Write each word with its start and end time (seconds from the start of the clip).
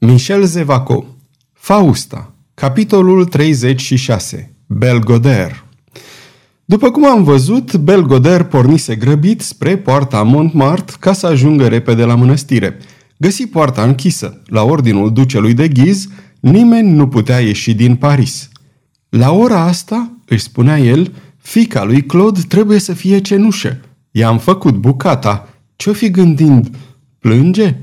Michel 0.00 0.44
Zevaco 0.44 1.04
Fausta 1.52 2.34
Capitolul 2.54 3.24
36 3.24 4.54
Belgoder 4.66 5.64
După 6.64 6.90
cum 6.90 7.06
am 7.06 7.22
văzut, 7.22 7.76
Belgoder 7.76 8.42
pornise 8.42 8.96
grăbit 8.96 9.40
spre 9.40 9.76
poarta 9.76 10.22
Montmartre 10.22 10.96
ca 11.00 11.12
să 11.12 11.26
ajungă 11.26 11.68
repede 11.68 12.04
la 12.04 12.14
mănăstire. 12.14 12.78
Găsi 13.16 13.46
poarta 13.46 13.82
închisă. 13.82 14.42
La 14.46 14.62
ordinul 14.62 15.12
ducelui 15.12 15.54
de 15.54 15.68
ghiz, 15.68 16.08
nimeni 16.40 16.90
nu 16.90 17.08
putea 17.08 17.38
ieși 17.38 17.74
din 17.74 17.96
Paris. 17.96 18.48
La 19.08 19.32
ora 19.32 19.60
asta, 19.60 20.12
își 20.26 20.42
spunea 20.42 20.78
el, 20.78 21.14
fica 21.36 21.84
lui 21.84 22.02
Claude 22.02 22.40
trebuie 22.48 22.78
să 22.78 22.92
fie 22.92 23.20
cenușă. 23.20 23.80
I-am 24.10 24.38
făcut 24.38 24.74
bucata. 24.74 25.48
Ce-o 25.76 25.92
fi 25.92 26.10
gândind? 26.10 26.70
Plânge? 27.18 27.76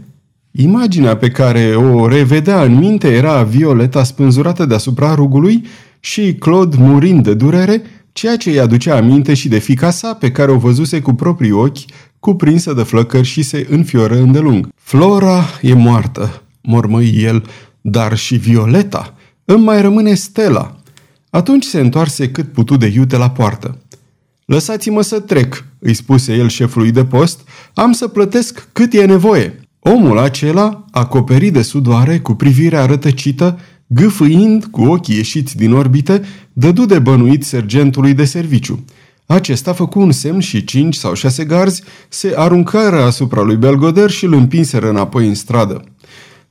Imaginea 0.57 1.17
pe 1.17 1.29
care 1.29 1.75
o 1.75 2.07
revedea 2.07 2.63
în 2.63 2.75
minte 2.75 3.07
era 3.07 3.43
Violeta 3.43 4.03
spânzurată 4.03 4.65
deasupra 4.65 5.13
rugului 5.13 5.65
și 5.99 6.33
Claude 6.33 6.75
murind 6.79 7.23
de 7.23 7.33
durere, 7.33 7.81
ceea 8.11 8.37
ce 8.37 8.49
îi 8.49 8.59
aducea 8.59 8.95
aminte 8.95 9.33
și 9.33 9.47
de 9.47 9.57
fica 9.57 9.89
sa 9.89 10.13
pe 10.13 10.31
care 10.31 10.51
o 10.51 10.57
văzuse 10.57 11.01
cu 11.01 11.13
proprii 11.13 11.51
ochi, 11.51 11.77
cuprinsă 12.19 12.73
de 12.73 12.83
flăcări 12.83 13.27
și 13.27 13.41
se 13.41 13.67
înfioră 13.69 14.17
îndelung. 14.17 14.67
Flora 14.75 15.43
e 15.61 15.73
moartă, 15.73 16.41
mormăi 16.61 17.23
el, 17.23 17.45
dar 17.81 18.17
și 18.17 18.35
Violeta. 18.35 19.13
Îmi 19.45 19.63
mai 19.63 19.81
rămâne 19.81 20.13
Stella. 20.13 20.75
Atunci 21.29 21.63
se 21.63 21.79
întoarse 21.79 22.29
cât 22.29 22.51
putu 22.51 22.77
de 22.77 22.91
iute 22.95 23.17
la 23.17 23.29
poartă. 23.29 23.77
Lăsați-mă 24.45 25.01
să 25.01 25.19
trec, 25.19 25.65
îi 25.79 25.93
spuse 25.93 26.35
el 26.35 26.49
șefului 26.49 26.91
de 26.91 27.05
post, 27.05 27.39
am 27.73 27.91
să 27.91 28.07
plătesc 28.07 28.67
cât 28.71 28.93
e 28.93 29.05
nevoie. 29.05 29.59
Omul 29.87 30.17
acela, 30.17 30.85
acoperit 30.91 31.53
de 31.53 31.61
sudoare, 31.61 32.19
cu 32.19 32.33
privirea 32.33 32.85
rătăcită, 32.85 33.59
gâfâind 33.87 34.65
cu 34.65 34.81
ochii 34.81 35.15
ieșiți 35.15 35.57
din 35.57 35.73
orbite, 35.73 36.21
dădu 36.53 36.85
de 36.85 36.99
bănuit 36.99 37.43
sergentului 37.43 38.13
de 38.13 38.25
serviciu. 38.25 38.85
Acesta 39.25 39.73
făcu 39.73 39.99
un 39.99 40.11
semn 40.11 40.39
și 40.39 40.63
cinci 40.63 40.95
sau 40.95 41.13
șase 41.13 41.43
garzi 41.43 41.83
se 42.09 42.33
aruncară 42.35 43.01
asupra 43.01 43.41
lui 43.41 43.55
Belgoder 43.55 44.09
și 44.09 44.25
îl 44.25 44.33
împinseră 44.33 44.89
înapoi 44.89 45.27
în 45.27 45.35
stradă. 45.35 45.83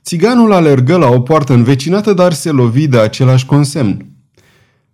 Țiganul 0.03 0.53
alergă 0.53 0.97
la 0.97 1.07
o 1.07 1.19
poartă 1.19 1.53
învecinată, 1.53 2.13
dar 2.13 2.33
se 2.33 2.49
lovi 2.49 2.87
de 2.87 2.97
același 2.99 3.45
consemn. 3.45 4.05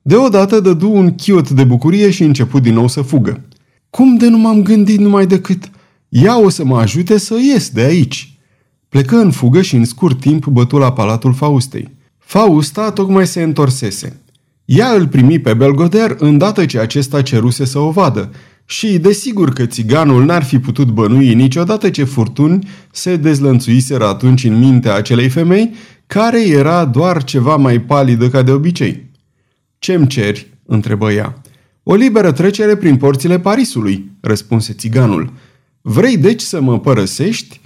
Deodată 0.01 0.59
dădu 0.59 0.91
un 0.91 1.15
chiot 1.15 1.49
de 1.49 1.63
bucurie 1.63 2.09
și 2.09 2.23
început 2.23 2.61
din 2.61 2.73
nou 2.73 2.87
să 2.87 3.01
fugă. 3.01 3.41
Cum 3.89 4.17
de 4.17 4.27
nu 4.27 4.37
m-am 4.37 4.61
gândit 4.63 4.99
numai 4.99 5.27
decât? 5.27 5.69
Ea 6.09 6.39
o 6.39 6.49
să 6.49 6.65
mă 6.65 6.79
ajute 6.79 7.17
să 7.17 7.35
ies 7.51 7.69
de 7.69 7.81
aici. 7.81 8.30
Plecă 8.91 9.15
în 9.15 9.31
fugă 9.31 9.61
și 9.61 9.75
în 9.75 9.85
scurt 9.85 10.19
timp 10.19 10.45
bătu 10.45 10.77
la 10.77 10.93
palatul 10.93 11.33
Faustei. 11.33 11.89
Fausta 12.17 12.91
tocmai 12.91 13.27
se 13.27 13.41
întorsese. 13.41 14.21
Ea 14.65 14.91
îl 14.93 15.07
primi 15.07 15.39
pe 15.39 15.53
Belgoder 15.53 16.15
îndată 16.19 16.65
ce 16.65 16.79
acesta 16.79 17.21
ceruse 17.21 17.65
să 17.65 17.79
o 17.79 17.91
vadă 17.91 18.31
și 18.65 18.99
desigur 18.99 19.53
că 19.53 19.65
țiganul 19.65 20.25
n-ar 20.25 20.43
fi 20.43 20.59
putut 20.59 20.87
bănui 20.87 21.33
niciodată 21.33 21.89
ce 21.89 22.03
furtuni 22.03 22.67
se 22.91 23.15
dezlănțuiseră 23.15 24.07
atunci 24.07 24.43
în 24.43 24.59
mintea 24.59 24.95
acelei 24.95 25.29
femei, 25.29 25.73
care 26.07 26.47
era 26.47 26.85
doar 26.85 27.23
ceva 27.23 27.55
mai 27.55 27.81
palidă 27.81 28.29
ca 28.29 28.41
de 28.41 28.51
obicei. 28.51 29.09
Ce-mi 29.79 30.07
ceri?" 30.07 30.53
întrebă 30.65 31.11
ea. 31.11 31.41
O 31.83 31.95
liberă 31.95 32.31
trecere 32.31 32.75
prin 32.75 32.97
porțile 32.97 33.39
Parisului," 33.39 34.11
răspunse 34.21 34.73
țiganul. 34.73 35.33
Vrei 35.81 36.17
deci 36.17 36.41
să 36.41 36.61
mă 36.61 36.79
părăsești?" 36.79 37.60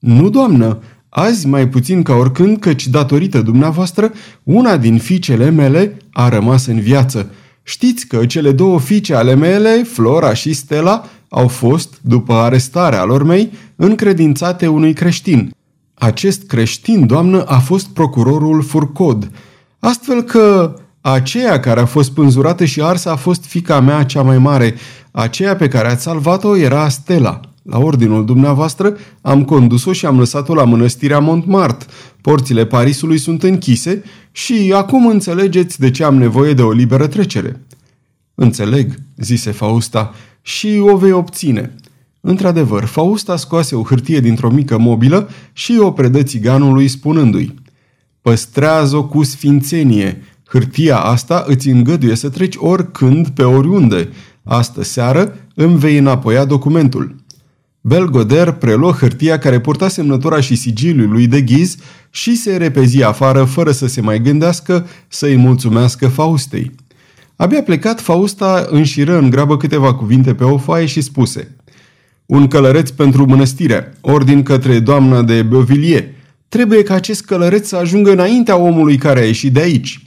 Nu, 0.00 0.30
doamnă, 0.30 0.78
azi 1.08 1.46
mai 1.46 1.68
puțin 1.68 2.02
ca 2.02 2.14
oricând, 2.14 2.58
căci 2.58 2.88
datorită 2.88 3.40
dumneavoastră, 3.40 4.12
una 4.42 4.76
din 4.76 4.98
fiicele 4.98 5.50
mele 5.50 5.96
a 6.12 6.28
rămas 6.28 6.66
în 6.66 6.80
viață. 6.80 7.30
Știți 7.62 8.06
că 8.06 8.26
cele 8.26 8.52
două 8.52 8.80
fiice 8.80 9.14
ale 9.14 9.34
mele, 9.34 9.82
Flora 9.82 10.34
și 10.34 10.52
Stella, 10.52 11.04
au 11.28 11.48
fost, 11.48 11.98
după 12.00 12.34
arestarea 12.34 13.04
lor 13.04 13.22
mei, 13.22 13.52
încredințate 13.76 14.66
unui 14.66 14.92
creștin. 14.92 15.54
Acest 15.94 16.46
creștin, 16.46 17.06
doamnă, 17.06 17.44
a 17.44 17.58
fost 17.58 17.88
procurorul 17.88 18.62
Furcod. 18.62 19.30
Astfel 19.78 20.22
că 20.22 20.74
aceea 21.00 21.60
care 21.60 21.80
a 21.80 21.84
fost 21.84 22.10
pânzurată 22.10 22.64
și 22.64 22.80
arsă 22.80 23.10
a 23.10 23.16
fost 23.16 23.44
fica 23.44 23.80
mea 23.80 24.04
cea 24.04 24.22
mai 24.22 24.38
mare. 24.38 24.74
Aceea 25.10 25.56
pe 25.56 25.68
care 25.68 25.88
ați 25.88 26.02
salvat-o 26.02 26.56
era 26.56 26.88
Stella. 26.88 27.40
La 27.62 27.78
ordinul 27.78 28.24
dumneavoastră 28.24 28.96
am 29.20 29.44
condus-o 29.44 29.92
și 29.92 30.06
am 30.06 30.18
lăsat-o 30.18 30.54
la 30.54 30.64
mănăstirea 30.64 31.18
Montmartre. 31.18 31.88
Porțile 32.20 32.66
Parisului 32.66 33.18
sunt 33.18 33.42
închise 33.42 34.02
și 34.32 34.72
acum 34.74 35.06
înțelegeți 35.06 35.80
de 35.80 35.90
ce 35.90 36.04
am 36.04 36.16
nevoie 36.16 36.54
de 36.54 36.62
o 36.62 36.72
liberă 36.72 37.06
trecere. 37.06 37.60
Înțeleg, 38.34 38.94
zise 39.16 39.50
Fausta, 39.50 40.14
și 40.42 40.82
o 40.82 40.96
vei 40.96 41.12
obține. 41.12 41.74
Într-adevăr, 42.20 42.84
Fausta 42.84 43.36
scoase 43.36 43.76
o 43.76 43.82
hârtie 43.82 44.20
dintr-o 44.20 44.50
mică 44.50 44.78
mobilă 44.78 45.28
și 45.52 45.78
o 45.78 45.90
predă 45.90 46.22
țiganului 46.22 46.88
spunându-i 46.88 47.54
Păstrează-o 48.20 49.04
cu 49.04 49.22
sfințenie. 49.22 50.22
Hârtia 50.44 50.98
asta 50.98 51.44
îți 51.46 51.68
îngăduie 51.68 52.14
să 52.14 52.28
treci 52.28 52.54
oricând 52.58 53.28
pe 53.28 53.42
oriunde. 53.42 54.08
Astă 54.42 54.82
seară 54.82 55.36
îmi 55.54 55.78
vei 55.78 55.98
înapoia 55.98 56.44
documentul. 56.44 57.16
Belgoder 57.80 58.50
preluă 58.50 58.92
hârtia 58.92 59.38
care 59.38 59.60
purta 59.60 59.88
semnătura 59.88 60.40
și 60.40 60.54
sigiliul 60.54 61.10
lui 61.10 61.26
de 61.26 61.40
ghiz 61.40 61.76
și 62.10 62.36
se 62.36 62.56
repezi 62.56 63.02
afară 63.02 63.44
fără 63.44 63.70
să 63.70 63.86
se 63.86 64.00
mai 64.00 64.20
gândească 64.20 64.86
să-i 65.08 65.36
mulțumească 65.36 66.08
Faustei. 66.08 66.70
Abia 67.36 67.62
plecat, 67.62 68.00
Fausta 68.00 68.66
înșiră 68.70 69.18
în 69.18 69.30
grabă 69.30 69.56
câteva 69.56 69.94
cuvinte 69.94 70.34
pe 70.34 70.44
o 70.44 70.58
foaie 70.58 70.86
și 70.86 71.00
spuse 71.00 71.56
Un 72.26 72.48
călăreț 72.48 72.90
pentru 72.90 73.26
mănăstire, 73.26 73.96
ordin 74.00 74.42
către 74.42 74.78
doamna 74.78 75.22
de 75.22 75.42
Beauvilliers. 75.42 76.06
Trebuie 76.48 76.82
ca 76.82 76.94
acest 76.94 77.24
călăreț 77.24 77.68
să 77.68 77.76
ajungă 77.76 78.12
înaintea 78.12 78.56
omului 78.56 78.96
care 78.96 79.20
a 79.20 79.24
ieșit 79.24 79.52
de 79.52 79.60
aici. 79.60 80.04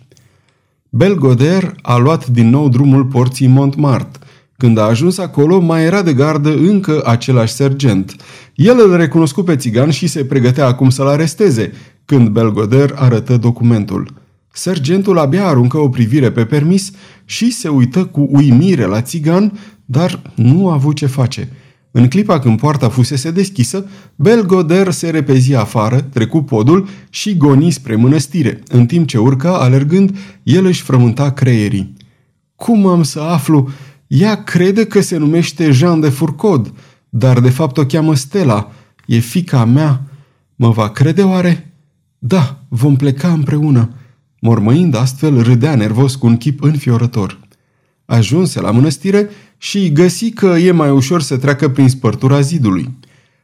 Belgoder 0.89 1.75
a 1.81 1.97
luat 1.97 2.27
din 2.27 2.49
nou 2.49 2.69
drumul 2.69 3.05
porții 3.05 3.47
Montmartre. 3.47 4.22
Când 4.63 4.77
a 4.77 4.83
ajuns 4.83 5.17
acolo, 5.17 5.59
mai 5.59 5.83
era 5.83 6.01
de 6.01 6.13
gardă 6.13 6.49
încă 6.49 7.01
același 7.05 7.53
sergent. 7.53 8.15
El 8.55 8.75
îl 8.79 8.95
recunoscu 8.95 9.43
pe 9.43 9.55
țigan 9.55 9.89
și 9.89 10.07
se 10.07 10.25
pregătea 10.25 10.65
acum 10.65 10.89
să-l 10.89 11.07
aresteze, 11.07 11.71
când 12.05 12.27
Belgoder 12.27 12.93
arătă 12.95 13.37
documentul. 13.37 14.13
Sergentul 14.51 15.17
abia 15.17 15.47
aruncă 15.47 15.77
o 15.77 15.89
privire 15.89 16.31
pe 16.31 16.45
permis 16.45 16.91
și 17.25 17.51
se 17.51 17.67
uită 17.67 18.05
cu 18.05 18.27
uimire 18.31 18.85
la 18.85 19.01
țigan, 19.01 19.59
dar 19.85 20.21
nu 20.35 20.69
a 20.69 20.73
avut 20.73 20.95
ce 20.95 21.05
face. 21.05 21.49
În 21.91 22.07
clipa 22.07 22.39
când 22.39 22.59
poarta 22.59 22.89
fusese 22.89 23.31
deschisă, 23.31 23.85
Belgoder 24.15 24.91
se 24.91 25.09
repezi 25.09 25.55
afară, 25.55 26.01
trecu 26.01 26.41
podul 26.41 26.87
și 27.09 27.37
goni 27.37 27.71
spre 27.71 27.95
mănăstire, 27.95 28.59
în 28.67 28.85
timp 28.85 29.07
ce 29.07 29.17
urca, 29.17 29.57
alergând, 29.57 30.17
el 30.43 30.65
își 30.65 30.81
frământa 30.81 31.31
creierii. 31.31 31.93
Cum 32.55 32.85
am 32.87 33.03
să 33.03 33.19
aflu?" 33.19 33.69
Ea 34.13 34.43
crede 34.43 34.85
că 34.85 35.01
se 35.01 35.17
numește 35.17 35.71
Jean 35.71 35.99
de 35.99 36.09
Furcod, 36.09 36.73
dar 37.09 37.39
de 37.39 37.49
fapt 37.49 37.77
o 37.77 37.85
cheamă 37.85 38.15
Stella. 38.15 38.71
E 39.05 39.19
fica 39.19 39.65
mea. 39.65 40.01
Mă 40.55 40.69
va 40.69 40.89
crede 40.89 41.21
oare? 41.21 41.73
Da, 42.19 42.63
vom 42.67 42.95
pleca 42.95 43.31
împreună. 43.31 43.89
Mormăind 44.39 44.95
astfel, 44.95 45.41
râdea 45.41 45.75
nervos 45.75 46.15
cu 46.15 46.27
un 46.27 46.37
chip 46.37 46.63
înfiorător. 46.63 47.39
Ajunse 48.05 48.61
la 48.61 48.71
mănăstire 48.71 49.29
și 49.57 49.91
găsi 49.91 50.31
că 50.31 50.45
e 50.45 50.71
mai 50.71 50.89
ușor 50.89 51.21
să 51.21 51.37
treacă 51.37 51.69
prin 51.69 51.89
spărtura 51.89 52.41
zidului. 52.41 52.97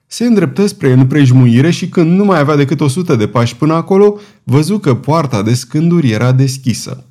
Se 0.08 0.26
îndreptă 0.26 0.66
spre 0.66 0.92
împrejmuire 0.92 1.70
și 1.70 1.88
când 1.90 2.12
nu 2.12 2.26
mai 2.26 2.40
avea 2.40 2.56
decât 2.56 2.82
o 2.82 2.88
sută 2.88 3.16
de 3.16 3.28
pași 3.28 3.56
până 3.56 3.74
acolo, 3.74 4.20
văzu 4.44 4.80
că 4.80 4.96
poarta 4.96 5.42
de 5.42 5.54
scânduri 5.54 6.10
era 6.10 6.32
deschisă. 6.32 7.04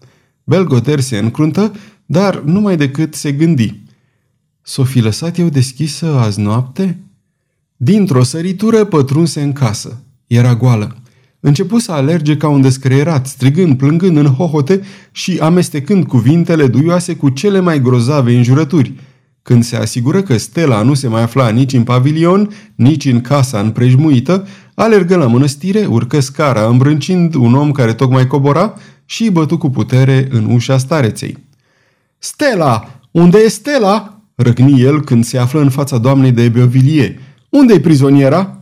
Belgoter 0.45 1.01
se 1.01 1.19
încruntă 1.19 1.73
dar 2.11 2.41
numai 2.41 2.77
decât 2.77 3.15
se 3.15 3.33
gândi. 3.33 3.75
S-o 4.63 4.85
fi 4.85 5.01
lăsat 5.01 5.39
eu 5.39 5.49
deschisă 5.49 6.07
azi 6.07 6.41
noapte? 6.41 6.99
Dintr-o 7.77 8.23
săritură 8.23 8.85
pătrunse 8.85 9.43
în 9.43 9.53
casă. 9.53 10.03
Era 10.27 10.55
goală. 10.55 10.97
Începu 11.41 11.79
să 11.79 11.93
alerge 11.93 12.37
ca 12.37 12.49
un 12.49 12.61
descreierat, 12.61 13.27
strigând, 13.27 13.77
plângând 13.77 14.17
în 14.17 14.27
hohote 14.27 14.81
și 15.13 15.39
amestecând 15.41 16.05
cuvintele 16.05 16.67
duioase 16.67 17.17
cu 17.17 17.29
cele 17.29 17.61
mai 17.61 17.83
grozave 17.83 18.37
înjurături. 18.37 18.93
Când 19.43 19.65
se 19.65 19.77
asigură 19.77 20.23
că 20.23 20.37
Stella 20.37 20.83
nu 20.83 20.95
se 20.95 21.09
mai 21.09 21.23
afla 21.23 21.49
nici 21.49 21.73
în 21.73 21.83
pavilion, 21.83 22.51
nici 22.75 23.05
în 23.05 23.21
casa 23.21 23.61
împrejmuită, 23.61 24.47
alergă 24.75 25.17
la 25.17 25.27
mănăstire, 25.27 25.87
urcă 25.87 26.21
scara 26.21 26.67
îmbrâncind 26.67 27.35
un 27.35 27.55
om 27.55 27.73
care 27.73 27.93
tocmai 27.93 28.27
cobora 28.27 28.75
și 29.05 29.31
bătu 29.31 29.59
cu 29.59 29.71
putere 29.71 30.29
în 30.31 30.45
ușa 30.45 30.79
stareței. 30.79 31.48
Stella! 32.19 33.01
Unde 33.11 33.39
e 33.39 33.49
Stella?" 33.49 34.21
răcni 34.35 34.81
el 34.81 35.01
când 35.01 35.25
se 35.25 35.39
află 35.39 35.61
în 35.61 35.71
fața 35.71 35.99
doamnei 35.99 36.33
de 36.33 36.49
Beauvilliers. 36.49 37.15
Unde-i 37.49 37.81
prizoniera?" 37.81 38.61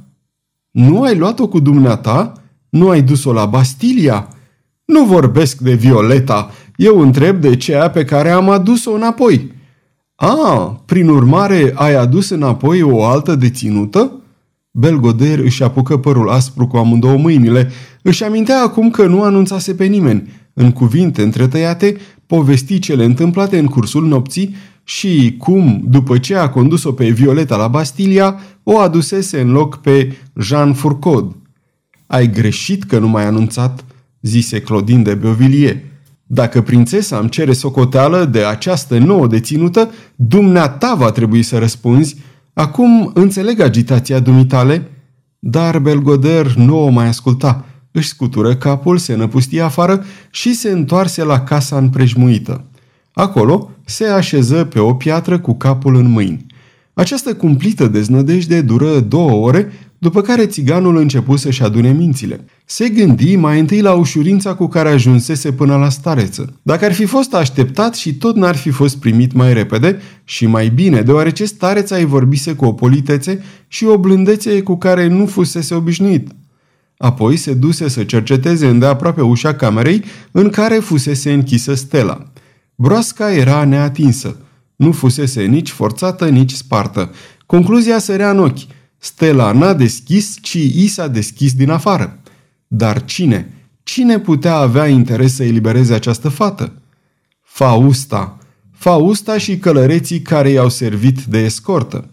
Nu 0.70 1.02
ai 1.02 1.16
luat-o 1.16 1.48
cu 1.48 1.60
dumneata?" 1.60 2.32
Nu 2.68 2.88
ai 2.88 3.02
dus-o 3.02 3.32
la 3.32 3.46
Bastilia?" 3.46 4.28
Nu 4.84 5.04
vorbesc 5.04 5.58
de 5.58 5.74
Violeta, 5.74 6.50
eu 6.76 7.00
întreb 7.00 7.40
de 7.40 7.56
ceea 7.56 7.90
pe 7.90 8.04
care 8.04 8.30
am 8.30 8.50
adus-o 8.50 8.92
înapoi." 8.92 9.54
A, 10.14 10.82
prin 10.86 11.08
urmare, 11.08 11.72
ai 11.74 11.94
adus 11.94 12.28
înapoi 12.28 12.82
o 12.82 13.04
altă 13.04 13.34
deținută?" 13.34 14.10
Belgoder 14.78 15.38
își 15.38 15.62
apucă 15.62 15.96
părul 15.96 16.28
aspru 16.28 16.66
cu 16.66 16.76
amândouă 16.76 17.16
mâinile. 17.16 17.70
Își 18.02 18.24
amintea 18.24 18.62
acum 18.62 18.90
că 18.90 19.06
nu 19.06 19.22
anunțase 19.22 19.74
pe 19.74 19.84
nimeni. 19.84 20.28
În 20.52 20.72
cuvinte 20.72 21.22
întretăiate, 21.22 21.96
povesti 22.26 22.78
cele 22.78 23.04
întâmplate 23.04 23.58
în 23.58 23.66
cursul 23.66 24.06
nopții 24.06 24.54
și 24.84 25.34
cum, 25.38 25.84
după 25.88 26.18
ce 26.18 26.36
a 26.36 26.48
condus-o 26.48 26.92
pe 26.92 27.08
Violeta 27.08 27.56
la 27.56 27.68
Bastilia, 27.68 28.40
o 28.62 28.78
adusese 28.78 29.40
în 29.40 29.50
loc 29.50 29.76
pe 29.76 30.16
Jean 30.40 30.74
Fourcaud. 30.74 31.36
Ai 32.06 32.30
greșit 32.30 32.84
că 32.84 32.98
nu 32.98 33.08
m-ai 33.08 33.24
anunțat, 33.24 33.84
zise 34.20 34.60
Claudine 34.60 35.02
de 35.02 35.14
Beauvilliers. 35.14 35.78
Dacă 36.26 36.62
prințesa 36.62 37.18
îmi 37.18 37.28
cere 37.28 37.52
socoteală 37.52 38.24
de 38.24 38.44
această 38.44 38.98
nouă 38.98 39.26
deținută, 39.26 39.90
dumneata 40.16 40.94
va 40.94 41.10
trebui 41.10 41.42
să 41.42 41.58
răspunzi. 41.58 42.16
Acum 42.58 43.10
înțeleg 43.14 43.60
agitația 43.60 44.18
dumitale, 44.18 44.90
dar 45.38 45.78
Belgoder 45.78 46.54
nu 46.54 46.78
o 46.78 46.88
mai 46.88 47.06
asculta. 47.06 47.64
Își 47.90 48.08
scutură 48.08 48.54
capul, 48.54 48.98
se 48.98 49.14
năpustie 49.14 49.60
afară 49.60 50.04
și 50.30 50.54
se 50.54 50.70
întoarse 50.70 51.24
la 51.24 51.40
casa 51.40 51.76
împrejmuită. 51.76 52.64
Acolo 53.12 53.70
se 53.84 54.06
așeză 54.06 54.64
pe 54.64 54.78
o 54.78 54.94
piatră 54.94 55.38
cu 55.38 55.54
capul 55.54 55.94
în 55.94 56.10
mâini. 56.10 56.45
Această 56.98 57.34
cumplită 57.34 57.86
deznădejde 57.86 58.60
dură 58.60 59.00
două 59.00 59.46
ore, 59.46 59.72
după 59.98 60.20
care 60.20 60.46
țiganul 60.46 60.96
începu 60.96 61.36
să-și 61.36 61.62
adune 61.62 61.92
mințile. 61.92 62.44
Se 62.64 62.88
gândi 62.88 63.36
mai 63.36 63.58
întâi 63.58 63.80
la 63.80 63.92
ușurința 63.92 64.54
cu 64.54 64.66
care 64.66 64.88
ajunsese 64.88 65.52
până 65.52 65.76
la 65.76 65.88
stareță. 65.88 66.52
Dacă 66.62 66.84
ar 66.84 66.92
fi 66.92 67.04
fost 67.04 67.34
așteptat 67.34 67.94
și 67.94 68.14
tot 68.14 68.36
n-ar 68.36 68.56
fi 68.56 68.70
fost 68.70 68.96
primit 68.96 69.32
mai 69.32 69.52
repede 69.52 70.00
și 70.24 70.46
mai 70.46 70.68
bine, 70.68 71.02
deoarece 71.02 71.44
stareța 71.44 71.96
îi 71.96 72.04
vorbise 72.04 72.54
cu 72.54 72.64
o 72.64 72.72
politețe 72.72 73.42
și 73.68 73.84
o 73.84 73.98
blândețe 73.98 74.62
cu 74.62 74.76
care 74.76 75.06
nu 75.06 75.26
fusese 75.26 75.74
obișnuit. 75.74 76.28
Apoi 76.98 77.36
se 77.36 77.54
duse 77.54 77.88
să 77.88 78.04
cerceteze 78.04 78.66
îndeaproape 78.66 79.20
ușa 79.20 79.54
camerei 79.54 80.04
în 80.30 80.50
care 80.50 80.74
fusese 80.74 81.32
închisă 81.32 81.74
stela. 81.74 82.32
Broasca 82.74 83.32
era 83.32 83.64
neatinsă. 83.64 84.36
Nu 84.76 84.92
fusese 84.92 85.42
nici 85.42 85.70
forțată, 85.70 86.28
nici 86.28 86.52
spartă. 86.52 87.10
Concluzia 87.46 87.98
sărea 87.98 88.30
în 88.30 88.38
ochi. 88.38 88.66
Stela 88.98 89.52
n-a 89.52 89.74
deschis, 89.74 90.36
ci 90.40 90.54
i 90.54 90.86
s-a 90.86 91.08
deschis 91.08 91.52
din 91.52 91.70
afară. 91.70 92.18
Dar 92.66 93.04
cine? 93.04 93.50
Cine 93.82 94.18
putea 94.18 94.56
avea 94.56 94.86
interes 94.86 95.34
să 95.34 95.44
elibereze 95.44 95.94
această 95.94 96.28
fată? 96.28 96.72
Fausta. 97.42 98.38
Fausta 98.72 99.38
și 99.38 99.58
călăreții 99.58 100.20
care 100.20 100.48
i-au 100.48 100.68
servit 100.68 101.22
de 101.24 101.38
escortă. 101.38 102.08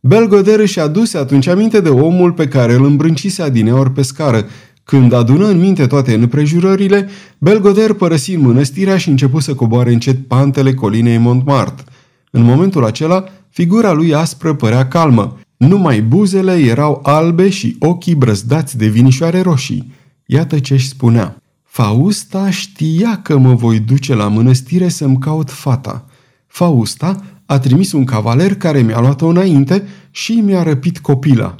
Belgoder 0.00 0.58
își 0.58 0.80
aduse 0.80 1.18
atunci 1.18 1.46
aminte 1.46 1.80
de 1.80 1.88
omul 1.88 2.32
pe 2.32 2.48
care 2.48 2.74
îl 2.74 2.84
îmbrâncise 2.84 3.42
adineori 3.42 3.90
pe 3.90 4.02
scară. 4.02 4.46
Când 4.84 5.12
adună 5.12 5.46
în 5.46 5.58
minte 5.58 5.86
toate 5.86 6.14
împrejurările, 6.14 7.08
Belgoder 7.38 7.92
părăsi 7.92 8.36
mănăstirea 8.36 8.96
și 8.96 9.08
începu 9.08 9.40
să 9.40 9.54
coboare 9.54 9.92
încet 9.92 10.26
pantele 10.26 10.74
colinei 10.74 11.18
Montmartre. 11.18 11.84
În 12.30 12.42
momentul 12.42 12.84
acela, 12.84 13.24
figura 13.48 13.92
lui 13.92 14.14
aspră 14.14 14.54
părea 14.54 14.88
calmă. 14.88 15.38
Numai 15.56 16.00
buzele 16.00 16.52
erau 16.52 17.00
albe 17.02 17.48
și 17.48 17.76
ochii 17.78 18.14
brăzdați 18.14 18.76
de 18.76 18.86
vinișoare 18.86 19.40
roșii. 19.40 19.92
Iată 20.26 20.58
ce 20.58 20.74
își 20.74 20.88
spunea. 20.88 21.36
Fausta 21.64 22.50
știa 22.50 23.20
că 23.22 23.38
mă 23.38 23.54
voi 23.54 23.78
duce 23.78 24.14
la 24.14 24.28
mănăstire 24.28 24.88
să-mi 24.88 25.18
caut 25.18 25.50
fata. 25.50 26.06
Fausta 26.46 27.22
a 27.46 27.58
trimis 27.58 27.92
un 27.92 28.04
cavaler 28.04 28.54
care 28.54 28.80
mi-a 28.80 29.00
luat-o 29.00 29.26
înainte 29.26 29.86
și 30.10 30.32
mi-a 30.32 30.62
răpit 30.62 30.98
copila. 30.98 31.54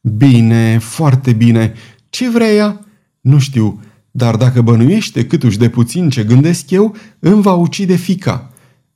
Bine, 0.00 0.78
foarte 0.78 1.32
bine. 1.32 1.72
Ce 2.10 2.30
vrea 2.30 2.52
ea? 2.52 2.80
Nu 3.20 3.38
știu, 3.38 3.80
dar 4.10 4.36
dacă 4.36 4.62
bănuiește 4.62 5.26
câtuși 5.26 5.58
de 5.58 5.68
puțin 5.68 6.08
ce 6.08 6.24
gândesc 6.24 6.70
eu, 6.70 6.96
îmi 7.18 7.42
va 7.42 7.52
ucide 7.52 7.96
fica. 7.96 8.51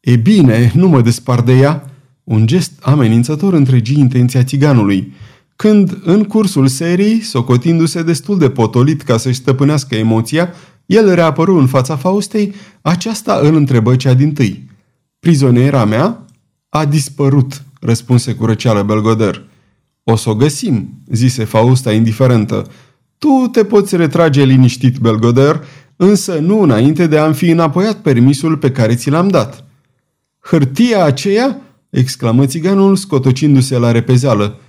E 0.06 0.16
bine, 0.16 0.72
nu 0.74 0.88
mă 0.88 1.00
despar 1.00 1.40
de 1.40 1.52
ea. 1.52 1.90
Un 2.24 2.46
gest 2.46 2.72
amenințător 2.80 3.52
întregi 3.52 3.98
intenția 3.98 4.44
țiganului. 4.44 5.12
Când, 5.56 5.98
în 6.04 6.24
cursul 6.24 6.66
serii, 6.66 7.20
socotindu-se 7.20 8.02
destul 8.02 8.38
de 8.38 8.50
potolit 8.50 9.02
ca 9.02 9.16
să-și 9.16 9.36
stăpânească 9.36 9.94
emoția, 9.94 10.52
el 10.86 11.14
reapăru 11.14 11.58
în 11.58 11.66
fața 11.66 11.96
Faustei, 11.96 12.54
aceasta 12.82 13.40
îl 13.42 13.54
întrebă 13.54 13.96
cea 13.96 14.14
din 14.14 14.32
tâi. 14.32 14.70
Prizoniera 15.18 15.84
mea? 15.84 16.24
A 16.68 16.84
dispărut, 16.84 17.62
răspunse 17.80 18.34
cu 18.34 18.44
răceală 18.44 18.82
Belgoder. 18.82 19.44
O 20.04 20.16
să 20.16 20.30
o 20.30 20.34
găsim, 20.34 21.02
zise 21.12 21.44
Fausta 21.44 21.92
indiferentă. 21.92 22.66
Tu 23.18 23.48
te 23.52 23.64
poți 23.64 23.96
retrage 23.96 24.44
liniștit, 24.44 24.98
Belgoder, 24.98 25.64
însă 25.96 26.38
nu 26.38 26.60
înainte 26.60 27.06
de 27.06 27.18
a-mi 27.18 27.34
fi 27.34 27.50
înapoiat 27.50 27.96
permisul 27.96 28.56
pe 28.56 28.70
care 28.70 28.94
ți 28.94 29.10
l-am 29.10 29.28
dat. 29.28 29.65
Hârtia 30.48 31.04
aceea? 31.04 31.60
exclamă 31.90 32.46
țiganul, 32.46 32.96
scotocindu-se 32.96 33.78
la 33.78 33.90
repezeală. 33.90 34.60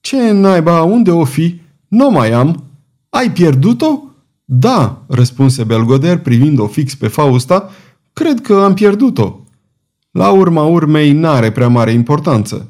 Ce 0.00 0.30
naiba, 0.30 0.82
unde 0.82 1.10
o 1.10 1.24
fi? 1.24 1.60
Nu 1.88 2.10
mai 2.10 2.32
am. 2.32 2.64
Ai 3.08 3.32
pierdut-o? 3.32 4.02
Da, 4.44 5.04
răspunse 5.08 5.64
Belgoder 5.64 6.18
privind-o 6.18 6.66
fix 6.66 6.94
pe 6.94 7.08
Fausta. 7.08 7.70
Cred 8.12 8.40
că 8.40 8.54
am 8.54 8.74
pierdut-o. 8.74 9.40
La 10.10 10.30
urma 10.30 10.64
urmei 10.64 11.12
n-are 11.12 11.50
prea 11.50 11.68
mare 11.68 11.90
importanță. 11.90 12.68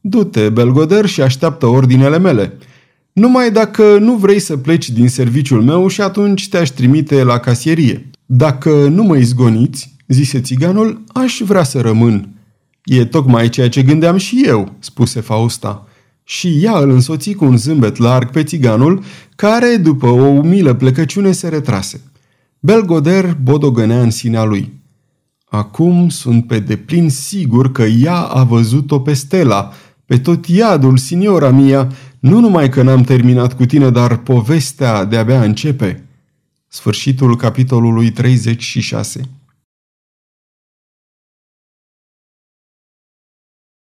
Du-te, 0.00 0.48
Belgoder, 0.48 1.06
și 1.06 1.22
așteaptă 1.22 1.66
ordinele 1.66 2.18
mele. 2.18 2.58
Numai 3.12 3.50
dacă 3.50 3.98
nu 3.98 4.14
vrei 4.14 4.38
să 4.38 4.56
pleci 4.56 4.90
din 4.90 5.08
serviciul 5.08 5.62
meu 5.62 5.86
și 5.86 6.00
atunci 6.00 6.48
te-aș 6.48 6.68
trimite 6.68 7.22
la 7.22 7.38
casierie. 7.38 8.10
Dacă 8.26 8.88
nu 8.88 9.02
mă 9.02 9.16
izgoniți, 9.16 9.98
zise 10.12 10.40
țiganul, 10.40 11.04
aș 11.12 11.40
vrea 11.44 11.62
să 11.62 11.80
rămân. 11.80 12.28
E 12.84 13.04
tocmai 13.04 13.48
ceea 13.48 13.68
ce 13.68 13.82
gândeam 13.82 14.16
și 14.16 14.42
eu, 14.46 14.72
spuse 14.78 15.20
Fausta. 15.20 15.86
Și 16.24 16.58
ea 16.62 16.78
îl 16.78 16.90
însoți 16.90 17.32
cu 17.32 17.44
un 17.44 17.56
zâmbet 17.56 17.96
larg 17.96 18.30
pe 18.30 18.42
țiganul, 18.42 19.02
care, 19.36 19.76
după 19.76 20.06
o 20.06 20.24
umilă 20.24 20.74
plecăciune, 20.74 21.32
se 21.32 21.48
retrase. 21.48 22.00
Belgoder 22.58 23.36
bodogănea 23.42 24.00
în 24.00 24.10
sinea 24.10 24.44
lui. 24.44 24.72
Acum 25.44 26.08
sunt 26.08 26.46
pe 26.46 26.58
deplin 26.58 27.10
sigur 27.10 27.72
că 27.72 27.82
ea 27.82 28.16
a 28.16 28.44
văzut-o 28.44 29.00
pe 29.00 29.12
Stella, 29.12 29.72
pe 30.06 30.18
tot 30.18 30.46
iadul, 30.46 30.96
signora 30.96 31.50
mia, 31.50 31.92
nu 32.18 32.40
numai 32.40 32.68
că 32.68 32.82
n-am 32.82 33.02
terminat 33.02 33.56
cu 33.56 33.66
tine, 33.66 33.90
dar 33.90 34.16
povestea 34.16 35.04
de-abia 35.04 35.42
începe. 35.42 36.04
Sfârșitul 36.68 37.36
capitolului 37.36 38.10
36 38.10 39.28